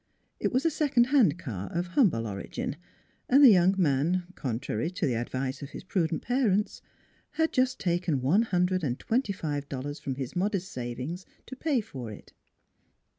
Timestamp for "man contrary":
3.77-4.89